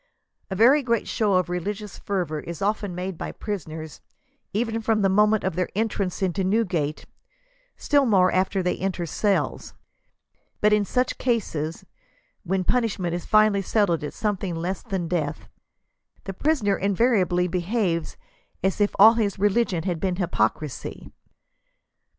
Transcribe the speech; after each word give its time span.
A 0.49 0.55
very 0.55 0.81
great 0.81 1.07
show 1.07 1.35
of 1.35 1.47
religious 1.47 1.99
fervor 1.99 2.39
is 2.39 2.59
often 2.59 2.95
made 2.95 3.19
by 3.19 3.31
prisoners, 3.31 4.01
even 4.51 4.81
from 4.81 5.03
the 5.03 5.09
moment 5.09 5.43
of 5.43 5.55
their 5.55 5.69
en 5.75 5.89
trance 5.89 6.23
into 6.23 6.43
Newgate, 6.43 7.05
still 7.77 8.07
more 8.07 8.31
after 8.31 8.63
they 8.63 8.75
enter 8.79 9.03
the 9.03 9.05
cells. 9.05 9.75
But 10.59 10.73
in 10.73 10.85
such 10.85 11.19
cases, 11.19 11.85
when 12.43 12.63
punishment 12.63 13.13
is 13.13 13.27
finally 13.27 13.61
settled 13.61 14.03
at 14.03 14.15
something 14.15 14.55
less 14.55 14.81
than 14.81 15.07
death, 15.07 15.47
the 16.23 16.33
prisoner 16.33 16.75
invariably 16.75 17.47
behaves 17.47 18.17
as 18.63 18.81
if 18.81 18.95
all 18.97 19.13
his 19.13 19.37
religion 19.37 19.83
had 19.83 19.99
been 19.99 20.15
hypocrisy." 20.15 21.11